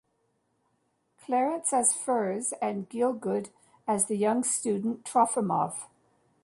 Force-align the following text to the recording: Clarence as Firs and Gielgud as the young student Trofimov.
Clarence 1.23 1.71
as 1.71 1.93
Firs 1.93 2.55
and 2.59 2.89
Gielgud 2.89 3.51
as 3.87 4.07
the 4.07 4.15
young 4.17 4.43
student 4.43 5.03
Trofimov. 5.05 5.83